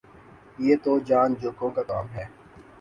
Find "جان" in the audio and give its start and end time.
1.01-1.29